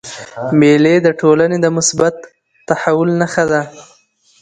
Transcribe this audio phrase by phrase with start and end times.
[0.59, 2.15] مېلې د ټولني د مثبت
[2.67, 3.61] تحول نخښه ده.